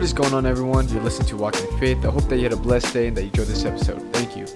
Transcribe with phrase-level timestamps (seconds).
[0.00, 0.88] What is going on, everyone?
[0.88, 2.06] You're listening to Walking in Faith.
[2.06, 4.00] I hope that you had a blessed day and that you enjoyed this episode.
[4.14, 4.46] Thank you.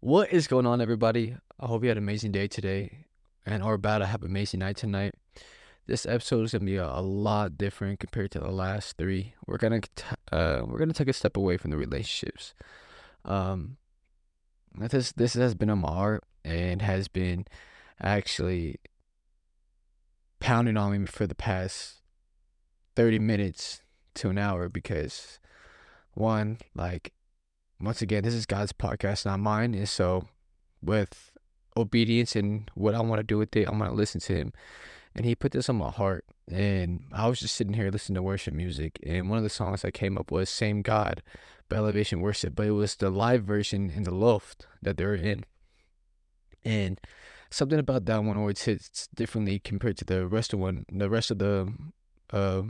[0.00, 1.36] What is going on, everybody?
[1.60, 3.04] I hope you had an amazing day today
[3.44, 5.12] and or about to have an amazing night tonight.
[5.86, 9.34] This episode is gonna be a, lot different compared to the last three.
[9.46, 9.82] We're gonna
[10.32, 12.54] uh, we're gonna take a step away from the relationships.
[13.26, 13.76] Um,
[14.76, 17.46] this this has been on my heart and has been
[18.02, 18.76] actually
[20.40, 22.02] pounding on me for the past
[22.96, 23.80] 30 minutes
[24.14, 25.38] to an hour because
[26.12, 27.12] one like
[27.80, 30.28] once again this is God's podcast not mine and so
[30.82, 31.32] with
[31.76, 34.52] obedience and what I want to do with it I'm going to listen to him
[35.14, 38.22] and he put this on my heart and I was just sitting here listening to
[38.22, 41.22] worship music and one of the songs that came up was Same God
[41.68, 45.44] by Elevation Worship, but it was the live version in the loft that they're in.
[46.64, 47.00] And
[47.50, 51.30] something about that one always hits differently compared to the rest of one the rest
[51.30, 51.72] of the
[52.32, 52.62] uh,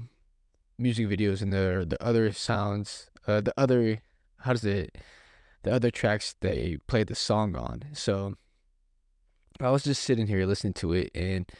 [0.78, 4.02] music videos and the the other sounds uh, the other
[4.38, 4.96] how does it
[5.62, 7.84] the other tracks they played the song on.
[7.92, 8.34] So
[9.60, 11.50] I was just sitting here listening to it and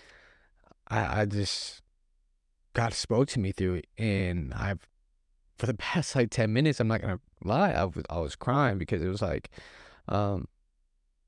[0.88, 1.82] I, I just
[2.74, 4.86] God spoke to me through it, and I've
[5.58, 8.78] for the past like ten minutes, I'm not gonna lie, I was I was crying
[8.78, 9.50] because it was like,
[10.08, 10.48] um,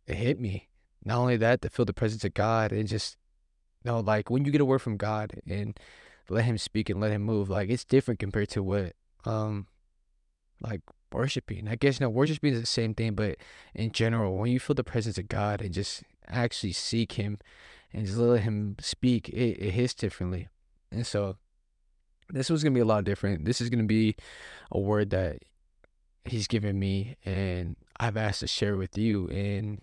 [0.06, 0.68] it hit me.
[1.04, 3.16] Not only that, to feel the presence of God, and just
[3.84, 5.78] you know, like when you get a word from God and
[6.28, 9.68] let Him speak and let Him move, like it's different compared to what, um,
[10.60, 10.80] like
[11.12, 11.68] worshiping.
[11.68, 13.36] I guess you worshiping is the same thing, but
[13.74, 17.38] in general, when you feel the presence of God and just actually seek Him
[17.96, 20.48] and just let him speak, it, it hits differently.
[20.92, 21.36] And so
[22.28, 23.46] this was gonna be a lot different.
[23.46, 24.14] This is gonna be
[24.70, 25.38] a word that
[26.26, 29.80] he's given me and I've asked to share with you and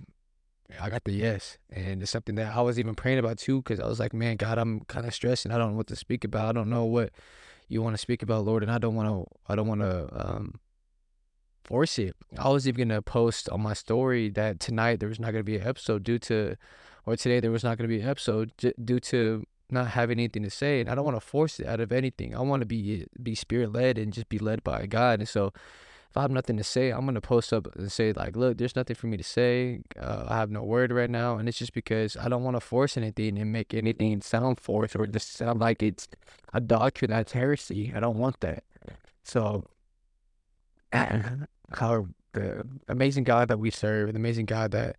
[0.79, 1.57] I got the yes.
[1.71, 4.37] And it's something that I was even praying about too, because I was like, man,
[4.37, 6.49] God, I'm kind of stressed and I don't know what to speak about.
[6.49, 7.11] I don't know what
[7.67, 10.09] you want to speak about, Lord, and I don't want to, I don't want to
[10.13, 10.59] um,
[11.63, 12.15] force it.
[12.37, 15.57] I was even gonna post on my story that tonight there was not gonna be
[15.57, 16.55] an episode due to
[17.05, 20.43] or today there was not to be an episode j- due to not having anything
[20.43, 22.35] to say and i don't want to force it out of anything.
[22.35, 25.47] I want to be be spirit led and just be led by god and so
[26.09, 28.75] if i have nothing to say i'm to post up and say like look there's
[28.75, 29.81] nothing for me to say.
[29.99, 32.61] Uh, i have no word right now and it's just because i don't want to
[32.61, 36.07] force anything and make anything sound forced or just sound like it's
[36.53, 37.91] a doctrine that's heresy.
[37.95, 38.63] I don't want that.
[39.23, 39.65] So
[41.75, 44.95] how the amazing god that we serve the amazing god that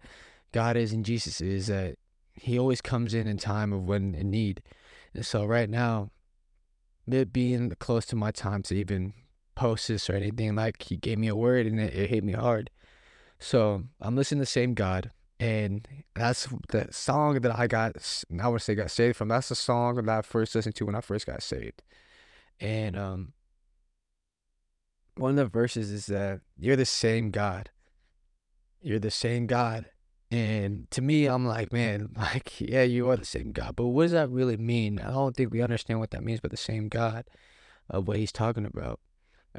[0.54, 1.96] God is and Jesus is that
[2.32, 4.62] He always comes in in time of when in need.
[5.12, 6.10] And so right now,
[7.08, 9.14] it being close to my time to even
[9.56, 12.34] post this or anything, like He gave me a word and it, it hit me
[12.34, 12.70] hard.
[13.40, 15.10] So I'm listening to the same God,
[15.40, 17.96] and that's the song that I got.
[18.40, 19.28] I would say got saved from.
[19.28, 21.82] That's the song that I first listened to when I first got saved.
[22.60, 23.32] And um,
[25.16, 27.70] one of the verses is that you're the same God.
[28.80, 29.86] You're the same God
[30.34, 34.04] and to me, I'm like, man, like, yeah, you are the same God, but what
[34.04, 34.98] does that really mean?
[34.98, 37.24] I don't think we understand what that means by the same God,
[37.88, 38.98] of what he's talking about,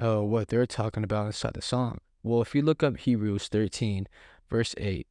[0.01, 1.99] uh, what they're talking about inside the song.
[2.23, 4.07] Well, if you look up Hebrews 13,
[4.49, 5.07] verse 8,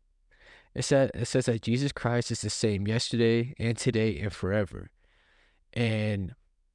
[0.75, 4.91] it said it says that Jesus Christ is the same yesterday and today and forever.
[5.73, 6.35] And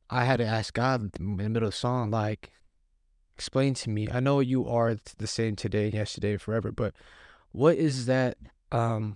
[0.09, 2.52] I had to ask God in the middle of the song, like,
[3.39, 4.05] explain to me.
[4.11, 6.94] I know you are the same today, yesterday, forever, but
[7.53, 8.38] what is that
[8.69, 9.16] um,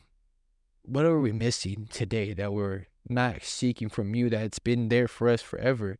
[0.84, 5.28] what are we missing today that we're not seeking from you that's been there for
[5.28, 5.98] us forever?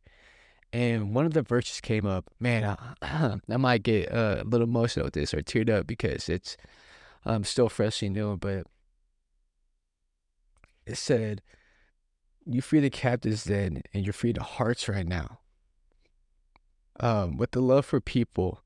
[0.72, 2.30] And one of the verses came up.
[2.40, 2.64] Man,
[3.02, 6.56] I, I might get uh, a little emotional with this or teared up because it's
[7.26, 8.66] um, still freshly new, but
[10.86, 11.42] it said,
[12.46, 15.40] You free the captives then, and you're free the hearts right now.
[17.00, 18.62] Um, with the love for people,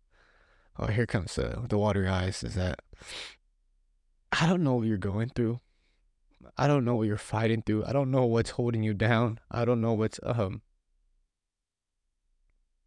[0.79, 2.81] oh, here comes the, the watery eyes, is that
[4.33, 5.61] I don't know what you're going through.
[6.57, 7.85] I don't know what you're fighting through.
[7.85, 9.41] I don't know what's holding you down.
[9.51, 10.63] I don't know what's um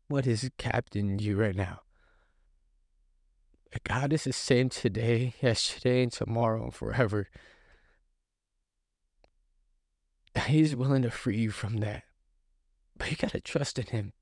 [0.08, 1.82] what is captaining you right now.
[3.84, 7.30] God is the same today, yesterday, and tomorrow, and forever.
[10.48, 12.04] He's willing to free you from that.
[12.98, 14.14] But you gotta trust in him.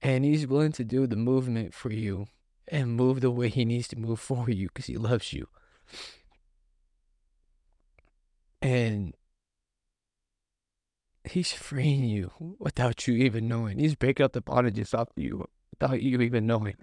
[0.00, 2.26] And he's willing to do the movement for you
[2.68, 5.48] and move the way he needs to move for you because he loves you.
[8.60, 9.14] And
[11.24, 13.78] he's freeing you without you even knowing.
[13.78, 16.76] He's breaking up the bondages off you without you even knowing.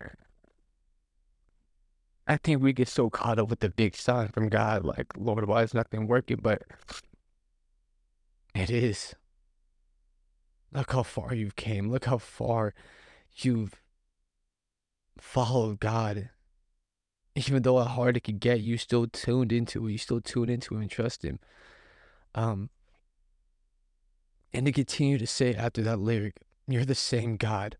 [2.27, 5.47] I think we get so caught up with the big sign from God, like, Lord,
[5.47, 6.39] why is nothing working?
[6.41, 6.63] But
[8.55, 9.13] it is.
[10.71, 11.89] Look how far you've came.
[11.91, 12.73] Look how far
[13.35, 13.81] you've
[15.17, 16.29] followed God.
[17.35, 19.91] Even though how hard it could get, you still tuned into it.
[19.91, 21.39] You still tuned into it and trust Him.
[22.33, 22.69] Um,
[24.53, 26.37] and to continue to say after that lyric,
[26.67, 27.77] you're the same God.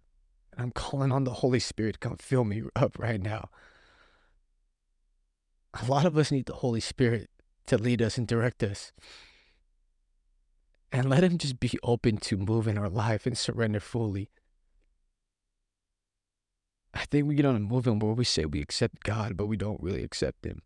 [0.52, 3.50] And I'm calling on the Holy Spirit to come fill me up right now.
[5.82, 7.30] A lot of us need the Holy Spirit
[7.68, 8.92] to lead us and direct us.
[10.92, 14.30] And let Him just be open to move in our life and surrender fully.
[16.96, 19.58] I think we get on a movement where we say we accept God, but we
[19.58, 20.62] don't really accept Him.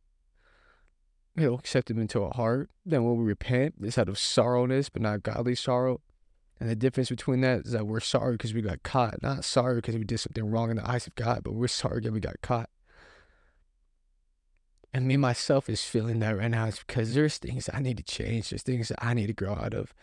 [1.35, 2.69] We don't accept Him into our heart.
[2.85, 6.01] Then when we repent, it's out of sorrowness, but not godly sorrow.
[6.59, 9.75] And the difference between that is that we're sorry because we got caught, not sorry
[9.75, 12.19] because we did something wrong in the eyes of God, but we're sorry that we
[12.19, 12.69] got caught.
[14.93, 16.65] And me myself is feeling that right now.
[16.65, 18.49] It's because there's things I need to change.
[18.49, 19.93] There's things that I need to grow out of.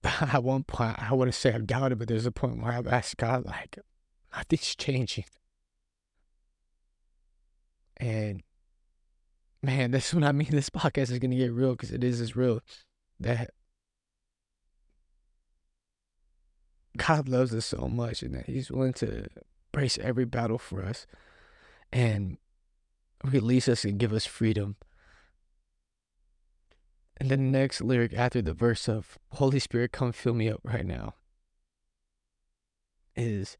[0.04, 3.16] At one point, I to say I've doubted, but there's a point where I've asked
[3.16, 3.78] God, like,
[4.34, 5.24] nothing's changing.
[7.96, 8.42] And
[9.62, 10.50] man, this is what I mean.
[10.50, 12.60] This podcast is going to get real because it is as real
[13.20, 13.50] that
[16.96, 19.26] God loves us so much and that He's willing to
[19.72, 21.06] brace every battle for us
[21.92, 22.38] and
[23.24, 24.76] release us and give us freedom.
[27.20, 30.86] And the next lyric after the verse of Holy Spirit, come fill me up right
[30.86, 31.14] now
[33.18, 33.58] is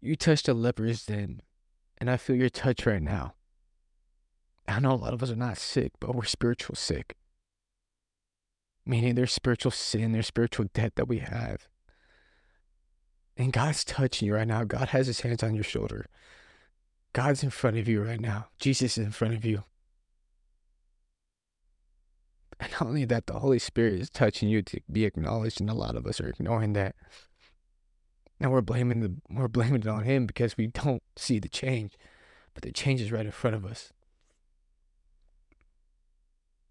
[0.00, 1.40] You touched the lepers then,
[1.98, 3.34] and I feel your touch right now.
[4.66, 7.16] I know a lot of us are not sick, but we're spiritual sick.
[8.86, 11.68] Meaning there's spiritual sin, there's spiritual debt that we have.
[13.36, 14.64] And God's touching you right now.
[14.64, 16.06] God has his hands on your shoulder.
[17.12, 18.48] God's in front of you right now.
[18.58, 19.64] Jesus is in front of you.
[22.60, 25.74] And not only that, the Holy Spirit is touching you to be acknowledged, and a
[25.74, 26.94] lot of us are ignoring that.
[28.40, 31.94] And we're blaming the we're blaming it on him because we don't see the change.
[32.52, 33.92] But the change is right in front of us.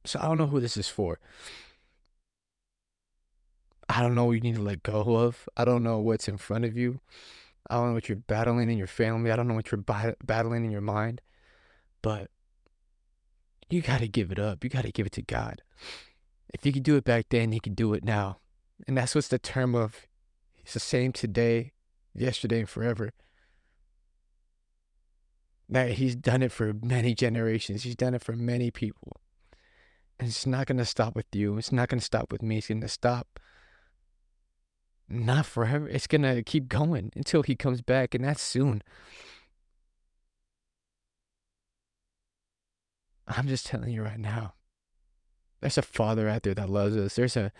[0.05, 1.19] So I don't know who this is for.
[3.89, 5.47] I don't know what you need to let go of.
[5.55, 6.99] I don't know what's in front of you.
[7.69, 9.31] I don't know what you're battling in your family.
[9.31, 11.21] I don't know what you're battling in your mind.
[12.01, 12.29] But
[13.69, 14.63] you got to give it up.
[14.63, 15.61] You got to give it to God.
[16.53, 18.37] If you could do it back then, He can do it now.
[18.87, 20.07] And that's what's the term of
[20.63, 21.73] He's the same today,
[22.13, 23.11] yesterday, and forever.
[25.69, 29.17] That He's done it for many generations, He's done it for many people.
[30.19, 31.57] And it's not going to stop with you.
[31.57, 32.59] It's not going to stop with me.
[32.59, 33.39] It's going to stop
[35.09, 35.87] not forever.
[35.87, 38.81] It's going to keep going until he comes back, and that's soon.
[43.27, 44.53] I'm just telling you right now.
[45.61, 47.15] There's a father out there that loves us.
[47.15, 47.51] There's a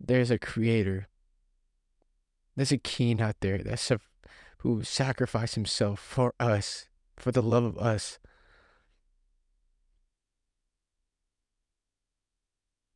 [0.00, 1.08] there's a creator.
[2.56, 4.00] There's a king out there that's a,
[4.58, 8.18] who sacrificed himself for us, for the love of us.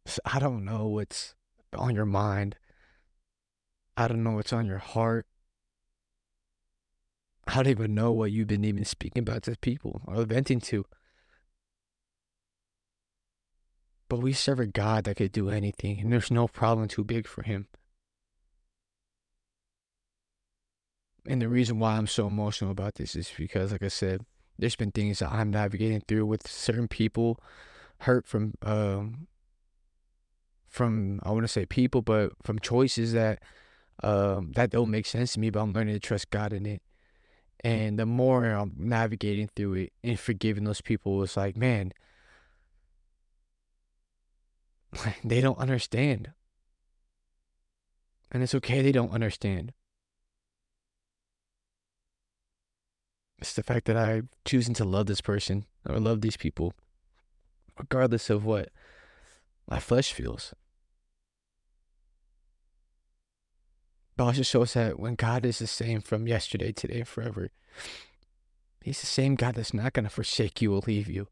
[0.07, 1.35] So I don't know what's
[1.75, 2.57] on your mind.
[3.97, 5.27] I don't know what's on your heart.
[7.47, 10.85] I don't even know what you've been even speaking about to people or venting to.
[14.09, 17.27] But we serve a God that could do anything, and there's no problem too big
[17.27, 17.69] for him.
[21.27, 24.27] And the reason why I'm so emotional about this is because, like I said,
[24.59, 27.41] there's been things that I'm navigating through with certain people,
[28.01, 29.27] hurt from um,
[30.69, 33.43] from I want to say people, but from choices that
[34.03, 36.83] um, that don't make sense to me, but I'm learning to trust God in it.
[37.61, 41.93] And the more I'm navigating through it and forgiving those people, it's like, man,
[45.25, 46.33] they don't understand.
[48.31, 49.73] And it's okay they don't understand.
[53.39, 56.73] It's the fact that I'm choosing to love this person or love these people,
[57.79, 58.71] regardless of what
[59.69, 60.55] my flesh feels.
[64.17, 67.51] But also shows that when God is the same from yesterday, today, and forever,
[68.83, 71.29] He's the same God that's not going to forsake you or leave you.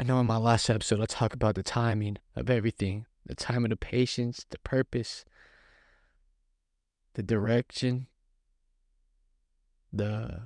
[0.00, 3.64] I know in my last episode, I talked about the timing of everything the time
[3.64, 5.24] of the patience, the purpose,
[7.14, 8.06] the direction,
[9.92, 10.42] the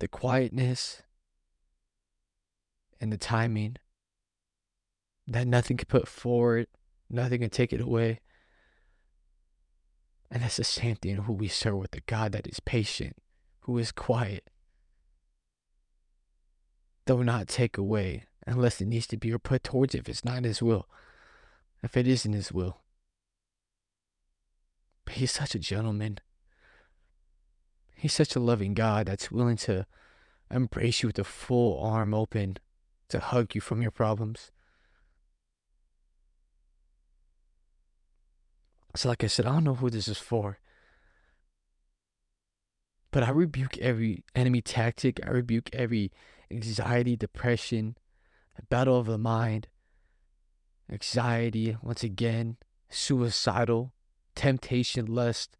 [0.00, 1.02] the quietness,
[3.00, 3.76] and the timing
[5.26, 6.66] that nothing can put forward,
[7.08, 8.20] nothing can take it away.
[10.30, 13.16] And that's the same thing who we serve with a God that is patient,
[13.60, 14.50] who is quiet,
[17.10, 20.24] though not take away unless it needs to be or put towards it if it's
[20.24, 20.86] not His will,
[21.82, 22.82] if it isn't His will.
[25.04, 26.20] But He's such a gentleman.
[27.96, 29.86] He's such a loving God that's willing to
[30.52, 32.58] embrace you with a full arm open
[33.08, 34.52] to hug you from your problems.
[38.94, 40.60] So, like I said, I don't know who this is for.
[43.10, 45.18] But I rebuke every enemy tactic.
[45.26, 46.12] I rebuke every
[46.50, 47.96] anxiety, depression,
[48.68, 49.68] battle of the mind,
[50.90, 52.56] anxiety, once again,
[52.88, 53.92] suicidal,
[54.34, 55.56] temptation, lust.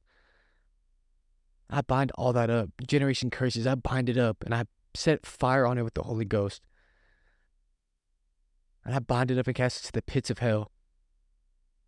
[1.69, 2.71] I bind all that up.
[2.87, 6.25] Generation curses, I bind it up and I set fire on it with the Holy
[6.25, 6.63] Ghost.
[8.85, 10.73] And I bind it up and cast it to the pits of hell.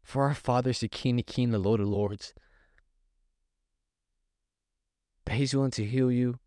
[0.02, 2.35] For our Father is the King of Kings, the Lord of Lords.
[5.25, 6.38] That He's willing to heal you.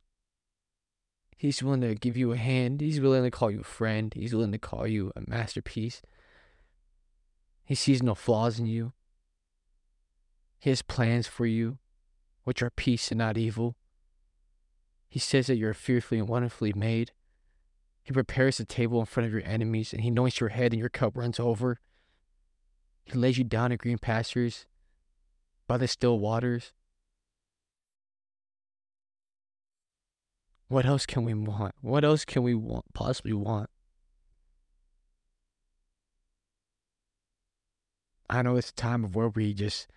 [1.46, 2.82] He's willing to give you a hand.
[2.82, 4.12] He's willing to call you a friend.
[4.16, 6.02] He's willing to call you a masterpiece.
[7.64, 8.94] He sees no flaws in you.
[10.58, 11.78] He has plans for you,
[12.46, 13.76] which are peace and not evil.
[15.08, 17.12] He says that you're fearfully and wonderfully made.
[18.02, 20.80] He prepares the table in front of your enemies, and he anoints your head, and
[20.80, 21.80] your cup runs over.
[23.04, 24.66] He lays you down in green pastures
[25.68, 26.74] by the still waters.
[30.68, 31.76] What else can we want?
[31.82, 33.70] What else can we want, possibly want?
[38.30, 39.88] I know it's a time of where we just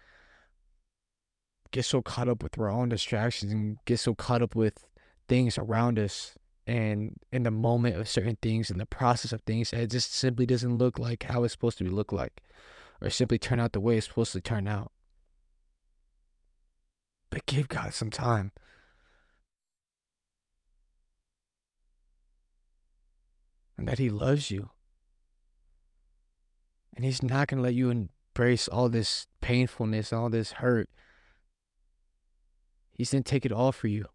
[1.71, 4.87] get so caught up with our own distractions and get so caught up with
[5.29, 9.73] things around us and in the moment of certain things and the process of things
[9.73, 12.43] it just simply doesn't look like how it's supposed to be look like
[13.01, 14.93] or simply turn out the way it's supposed to turn out
[17.31, 18.53] but give god some time
[23.79, 24.71] and that he loves you.
[26.95, 30.91] And he's not going to let you embrace all this painfulness all this hurt.
[32.93, 34.07] He's going to take it all for you.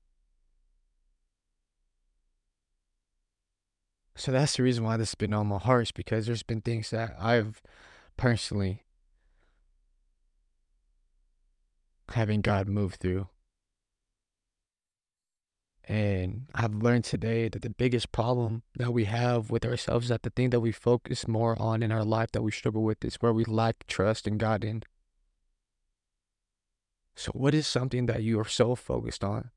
[4.16, 6.62] So that's the reason why this has been on my heart, is because there's been
[6.62, 7.62] things that I've
[8.18, 8.84] personally
[12.10, 13.28] having God move through.
[15.86, 20.24] And I've learned today that the biggest problem that we have with ourselves is that
[20.24, 23.16] the thing that we focus more on in our life that we struggle with is
[23.16, 24.84] where we lack trust in God in.
[27.16, 29.52] So what is something that you are so focused on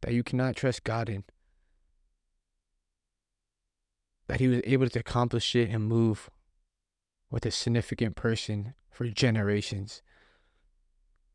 [0.00, 1.24] that you cannot trust God in?
[4.30, 6.30] that he was able to accomplish it and move
[7.32, 10.02] with a significant person for generations.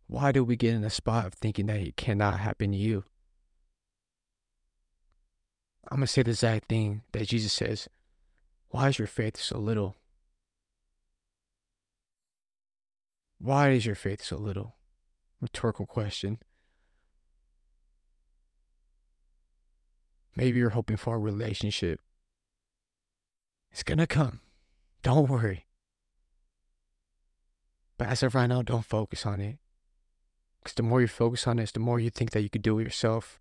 [0.07, 3.03] Why do we get in a spot of thinking that it cannot happen to you?
[5.91, 7.87] I'm going to say the exact thing that Jesus says
[8.69, 9.95] Why is your faith so little?
[13.39, 14.75] Why is your faith so little?
[15.41, 16.39] Rhetorical question.
[20.35, 21.99] Maybe you're hoping for a relationship
[23.75, 24.39] it's gonna come.
[25.03, 25.65] Don't worry.
[27.97, 29.57] But as of right now, don't focus on it.
[30.63, 32.79] Because the more you focus on it, the more you think that you could do
[32.79, 33.37] it yourself.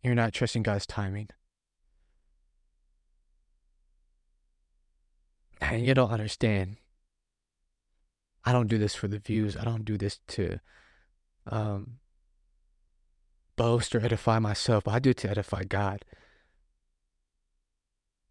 [0.00, 1.28] You're not trusting God's timing.
[5.70, 6.76] And you don't understand.
[8.44, 9.56] I don't do this for the views.
[9.56, 10.58] I don't do this to
[11.46, 11.98] um,
[13.56, 14.88] boast or edify myself.
[14.88, 16.04] I do it to edify God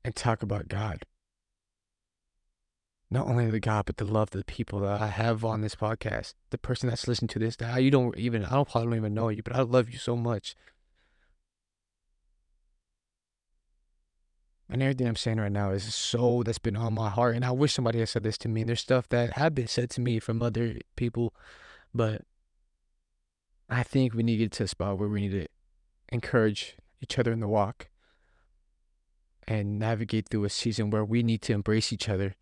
[0.04, 1.06] and talk about God.
[3.10, 5.76] Not only the God, but the love of the people that I have on this
[5.76, 6.34] podcast.
[6.50, 9.14] The person that's listening to this, that you don't even, I don't probably don't even
[9.14, 10.56] know you, but I love you so much.
[14.72, 17.36] And everything I'm saying right now is so that's been on my heart.
[17.36, 18.64] And I wish somebody had said this to me.
[18.64, 21.36] There's stuff that have been said to me from other people,
[21.94, 22.22] but
[23.70, 25.48] I think we need to get to a spot where we need to
[26.10, 27.90] encourage each other in the walk
[29.46, 32.36] and navigate through a season where we need to embrace each other,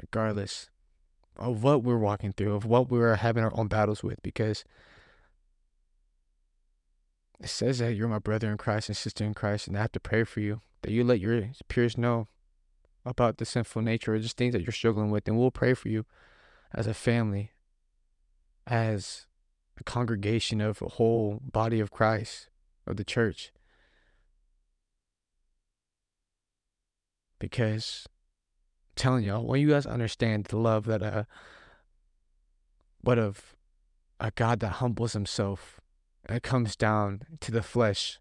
[0.00, 0.70] regardless
[1.36, 4.64] of what we're walking through, of what we're having our own battles with, because
[7.40, 9.92] it says that you're my brother in Christ and sister in Christ, and I have
[9.92, 12.28] to pray for you that you let your peers know
[13.04, 15.88] about the sinful nature or just things that you're struggling with, and we'll pray for
[15.88, 16.04] you
[16.74, 17.50] as a family,
[18.66, 19.26] as
[19.78, 22.48] a congregation of a whole body of Christ,
[22.86, 23.52] of the church.
[27.38, 31.24] because I'm telling y'all, when you guys understand the love that uh
[33.00, 33.54] what of
[34.18, 35.80] a God that humbles himself
[36.28, 38.18] and comes down to the flesh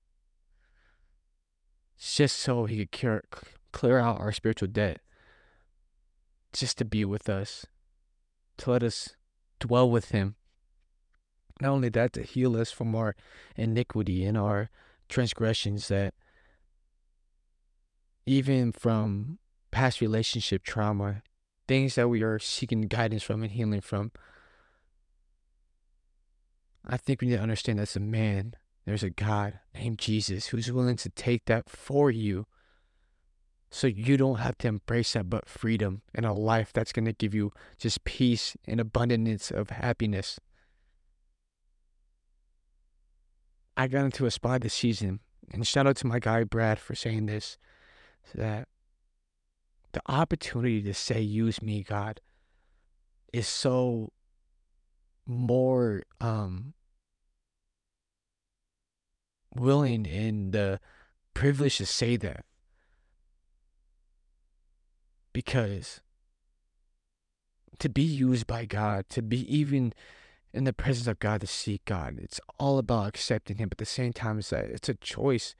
[1.97, 3.23] just so he could cure,
[3.71, 4.99] clear out our spiritual debt,
[6.53, 7.65] just to be with us,
[8.57, 9.15] to let us
[9.59, 10.35] dwell with him.
[11.61, 13.15] Not only that, to heal us from our
[13.55, 14.69] iniquity and our
[15.07, 16.13] transgressions, that
[18.25, 19.39] even from
[19.71, 21.21] past relationship trauma,
[21.67, 24.11] things that we are seeking guidance from and healing from.
[26.87, 28.53] I think we need to understand that's a man.
[28.85, 32.45] There's a God named Jesus who's willing to take that for you
[33.71, 37.13] so you don't have to embrace that but freedom and a life that's going to
[37.13, 40.39] give you just peace and abundance of happiness.
[43.75, 45.19] I got into a spot this season,
[45.51, 47.57] and shout out to my guy Brad for saying this
[48.33, 48.67] that
[49.91, 52.21] the opportunity to say, use me, God,
[53.33, 54.11] is so
[55.25, 56.73] more um,
[59.55, 60.79] willing and the
[61.33, 62.45] privilege to say that.
[65.33, 66.01] Because
[67.79, 69.93] to be used by God, to be even
[70.53, 73.69] in the presence of God, to seek God, it's all about accepting Him.
[73.69, 75.55] But at the same time, it's that it's a choice,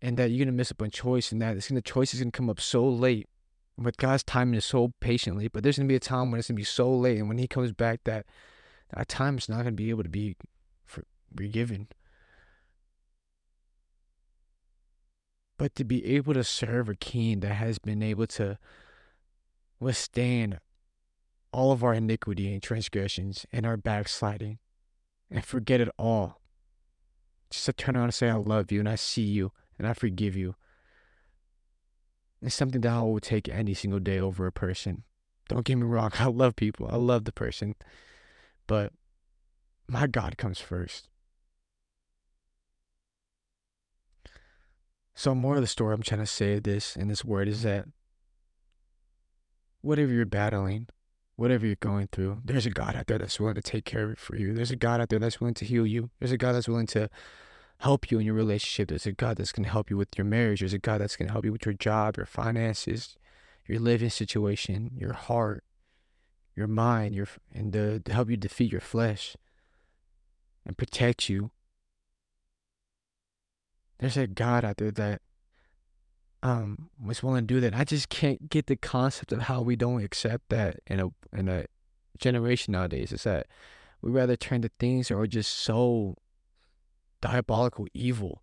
[0.00, 2.30] and that you're gonna miss up on choice, and that it's gonna choice is gonna
[2.30, 3.28] come up so late
[3.76, 6.56] with God's timing is so patiently, but there's gonna be a time when it's gonna
[6.56, 8.26] be so late, and when He comes back, that
[8.94, 10.36] that times not gonna be able to be
[10.84, 11.88] forgiven.
[15.58, 18.58] But to be able to serve a King that has been able to
[19.80, 20.60] withstand
[21.52, 24.58] all of our iniquity and transgressions and our backsliding,
[25.30, 26.42] and forget it all,
[27.50, 29.94] just to turn around and say, "I love you and I see you and I
[29.94, 30.56] forgive you."
[32.42, 35.04] It's something that I will take any single day over a person.
[35.48, 36.88] Don't get me wrong, I love people.
[36.90, 37.74] I love the person.
[38.66, 38.92] But
[39.88, 41.08] my God comes first.
[45.14, 47.86] So more of the story I'm trying to say this in this word is that
[49.80, 50.88] whatever you're battling,
[51.36, 54.10] whatever you're going through, there's a God out there that's willing to take care of
[54.10, 54.52] it for you.
[54.52, 56.10] There's a God out there that's willing to heal you.
[56.18, 57.08] There's a God that's willing to
[57.78, 58.88] help you in your relationship.
[58.88, 60.60] There's a God that's going to help you with your marriage.
[60.60, 63.16] There's a God that's going to help you with your job, your finances,
[63.66, 65.64] your living situation, your heart,
[66.56, 69.36] your mind, your and to, to help you defeat your flesh
[70.64, 71.50] and protect you.
[73.98, 75.22] There's a God out there that
[76.42, 77.74] um was willing to do that.
[77.74, 81.48] I just can't get the concept of how we don't accept that in a in
[81.48, 81.66] a
[82.18, 83.12] generation nowadays.
[83.12, 83.46] Is that
[84.00, 86.16] we rather turn to things that are just so
[87.20, 88.42] diabolical evil,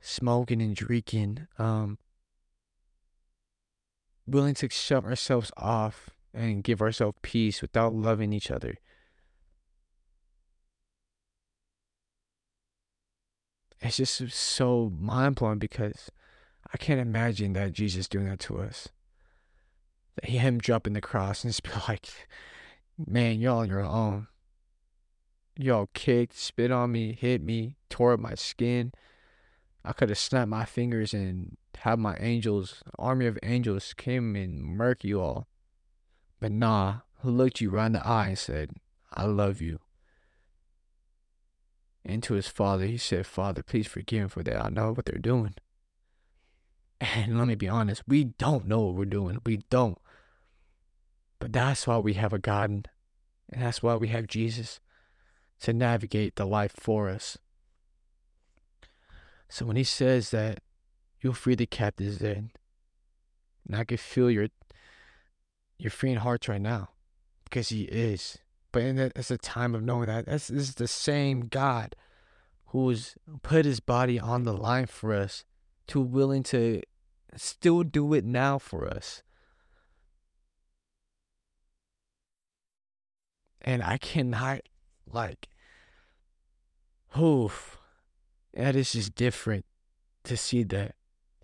[0.00, 1.98] smoking and drinking, um,
[4.26, 8.76] willing to shut ourselves off and give ourselves peace without loving each other.
[13.80, 16.10] It's just so mind blowing because
[16.72, 18.88] I can't imagine that Jesus doing that to us.
[20.16, 22.08] That him dropping the cross and just be like,
[22.98, 24.28] man, you're on your own
[25.58, 28.92] y'all kicked, spit on me, hit me, tore up my skin.
[29.84, 34.62] I could have snapped my fingers and had my angels, army of angels, came and
[34.62, 35.46] murk you all.
[36.40, 38.70] But nah, looked you right in the eye and said,
[39.12, 39.80] I love you.
[42.04, 44.64] And to his father, he said, Father, please forgive him for that.
[44.64, 45.54] I know what they're doing.
[47.00, 49.40] And let me be honest, we don't know what we're doing.
[49.44, 49.98] We don't.
[51.38, 52.88] But that's why we have a God, and
[53.52, 54.80] that's why we have Jesus
[55.60, 57.38] to navigate the life for us.
[59.48, 60.60] So when he says that
[61.20, 62.50] you'll free the captives then,
[63.66, 64.48] and I can feel your
[65.78, 66.90] your freeing hearts right now,
[67.44, 68.38] because he is.
[68.72, 71.96] But in that, that's a time of knowing that this is the same God
[72.66, 75.44] who's put his body on the line for us,
[75.88, 76.82] to willing to
[77.36, 79.22] still do it now for us.
[83.60, 84.60] And I cannot
[85.10, 85.48] like,
[87.18, 87.78] oof,
[88.54, 89.64] that is just different
[90.24, 90.94] to see that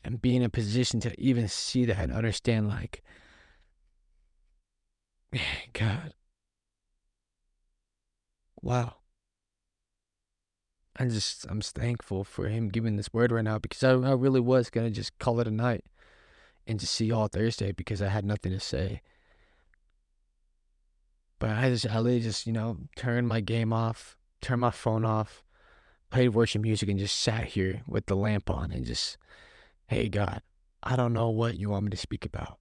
[0.05, 3.03] and be in a position to even see that and understand, like,
[5.73, 6.15] God,
[8.61, 8.95] wow.
[10.97, 14.41] I'm just, I'm thankful for him giving this word right now because I, I really
[14.41, 15.85] was going to just call it a night
[16.67, 19.01] and just see y'all Thursday because I had nothing to say.
[21.39, 25.05] But I just, I literally just, you know, turned my game off, turned my phone
[25.05, 25.43] off,
[26.11, 29.17] played worship music, and just sat here with the lamp on and just,
[29.87, 30.43] hey, God,
[30.83, 32.59] I don't know what you want me to speak about.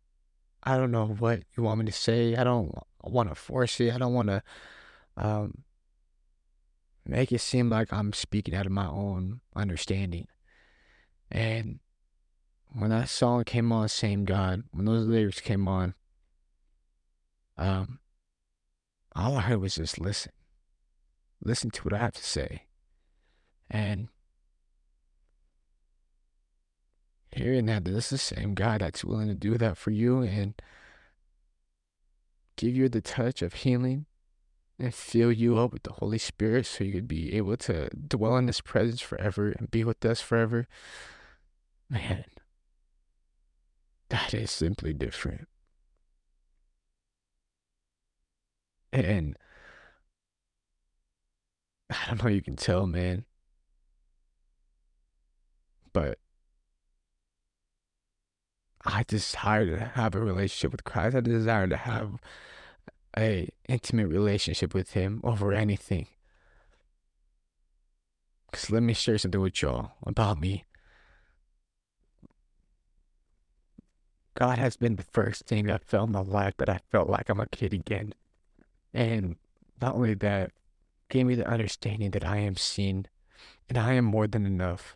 [0.63, 2.35] I don't know what you want me to say.
[2.35, 2.71] I don't
[3.03, 3.93] want to force it.
[3.93, 4.43] I don't want to
[5.17, 5.63] um,
[7.05, 10.27] make it seem like I'm speaking out of my own understanding.
[11.31, 11.79] And
[12.73, 15.95] when that song came on, Same God, when those lyrics came on,
[17.57, 17.99] um,
[19.15, 20.31] all I heard was just listen.
[21.43, 22.63] Listen to what I have to say.
[23.69, 24.09] And
[27.31, 30.53] hearing that this is the same God that's willing to do that for you and
[32.57, 34.05] give you the touch of healing
[34.77, 38.37] and fill you up with the Holy Spirit so you could be able to dwell
[38.37, 40.67] in His presence forever and be with us forever.
[41.89, 42.25] Man,
[44.09, 45.47] that is simply different.
[48.91, 49.37] And
[51.89, 53.25] I don't know, you can tell, man.
[55.93, 56.19] But
[58.85, 61.15] I desire to have a relationship with Christ.
[61.15, 62.19] I desire to have
[63.17, 66.07] a intimate relationship with him over anything.
[68.51, 70.65] Cause let me share something with y'all about me.
[74.35, 77.29] God has been the first thing I felt in my life that I felt like
[77.29, 78.13] I'm a kid again.
[78.93, 79.35] And
[79.81, 80.51] not only that,
[81.09, 83.07] gave me the understanding that I am seen
[83.69, 84.95] and I am more than enough.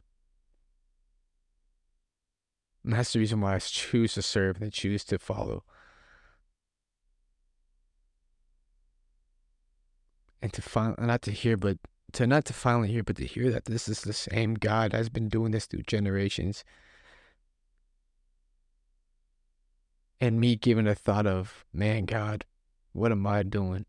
[2.86, 5.64] And that's the reason why I choose to serve and choose to follow.
[10.40, 11.80] And to finally, not to hear, but
[12.14, 15.10] to not to finally hear, but to hear that this is the same God has
[15.10, 16.64] been doing this through generations.
[20.22, 22.46] And me giving a thought of, man, God,
[22.94, 23.88] what am I doing?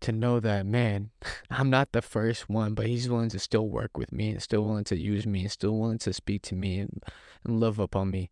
[0.00, 1.10] To know that, man,
[1.50, 4.64] I'm not the first one, but he's willing to still work with me and still
[4.64, 7.02] willing to use me and still willing to speak to me and,
[7.44, 8.30] and love upon me.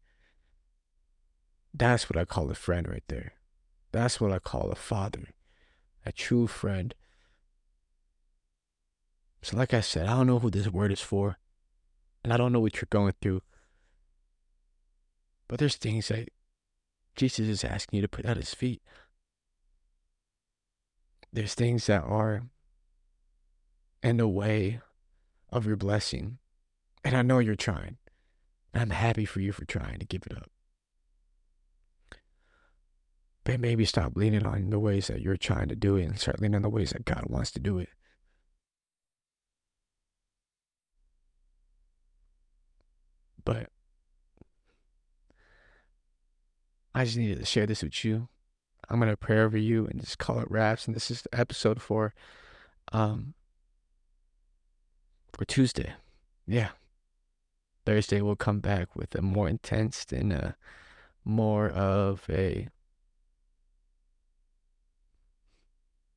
[1.74, 3.34] That's what I call a friend right there.
[3.92, 5.28] That's what I call a father,
[6.04, 6.94] a true friend.
[9.42, 11.38] So, like I said, I don't know who this word is for,
[12.24, 13.42] and I don't know what you're going through,
[15.46, 16.30] but there's things that
[17.14, 18.82] Jesus is asking you to put at his feet
[21.36, 22.44] there's things that are
[24.02, 24.80] in the way
[25.52, 26.38] of your blessing.
[27.04, 27.98] And I know you're trying.
[28.72, 30.50] And I'm happy for you for trying to give it up.
[33.44, 36.40] But maybe stop leaning on the ways that you're trying to do it and start
[36.40, 37.90] leaning on the ways that God wants to do it.
[43.44, 43.68] But
[46.94, 48.30] I just needed to share this with you
[48.88, 50.86] I'm gonna pray over you and just call it wraps.
[50.86, 52.14] And this is episode for
[52.92, 53.34] um
[55.32, 55.92] for Tuesday.
[56.46, 56.70] Yeah.
[57.84, 60.56] Thursday we'll come back with a more intense and a
[61.24, 62.68] more of a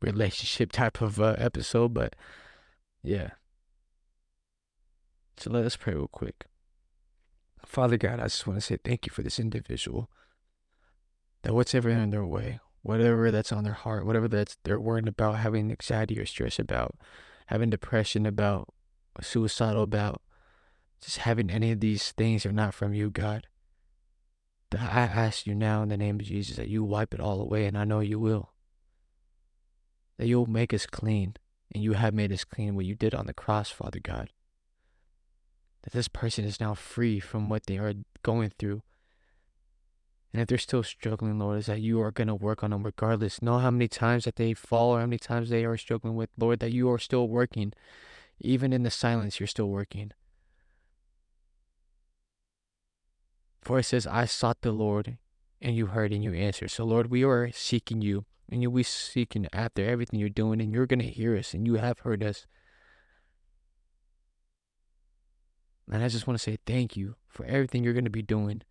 [0.02, 2.16] relationship type of uh, episode, but
[3.04, 3.32] yeah.
[5.38, 6.46] So let us pray real quick.
[7.66, 10.10] Father God, I just want to say thank you for this individual
[11.44, 15.38] that whatever in their way, whatever that's on their heart, whatever that's they're worried about,
[15.38, 16.96] having anxiety or stress about,
[17.48, 18.70] having depression about,
[19.22, 20.22] suicidal about,
[21.02, 23.48] just having any of these things are not from you, God.
[24.72, 27.42] That I ask you now in the name of Jesus that you wipe it all
[27.42, 28.52] away, and I know you will.
[30.18, 31.36] That you'll make us clean,
[31.74, 34.30] and you have made us clean what you did on the cross, Father God.
[35.84, 38.84] That this person is now free from what they are going through
[40.32, 42.84] and if they're still struggling, Lord, is that you are going to work on them
[42.84, 43.42] regardless.
[43.42, 46.30] Know how many times that they fall or how many times they are struggling with,
[46.38, 47.74] Lord, that you are still working.
[48.40, 50.12] Even in the silence, you're still working.
[53.62, 55.18] For it says, I sought the Lord,
[55.62, 56.72] and you heard and you answered.
[56.72, 60.72] So, Lord, we are seeking you, and you we seeking after everything you're doing, and
[60.72, 62.46] you're going to hear us, and you have heard us.
[65.92, 68.62] And I just want to say thank you for everything you're going to be doing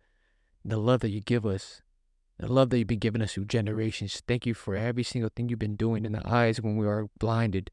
[0.69, 1.81] the love that you give us,
[2.37, 4.21] the love that you've been giving us through generations.
[4.27, 7.09] Thank you for every single thing you've been doing in the eyes when we are
[7.19, 7.71] blinded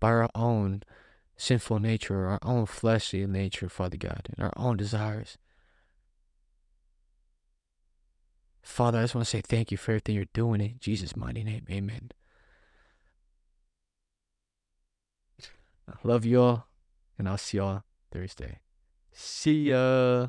[0.00, 0.82] by our own
[1.36, 5.38] sinful nature, our own fleshly nature, Father God, and our own desires.
[8.62, 11.42] Father, I just want to say thank you for everything you're doing in Jesus' mighty
[11.42, 11.66] name.
[11.70, 12.10] Amen.
[15.88, 16.68] I love you all,
[17.18, 18.60] and I'll see y'all Thursday.
[19.12, 20.28] See ya.